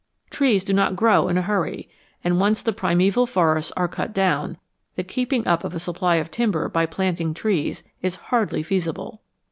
[0.31, 1.87] Trees do not grow in a hurry,
[2.23, 4.57] and once the primeval forests are cut down,
[4.95, 9.21] the keeping up of a supply of timber by planted trees is hardly feasible.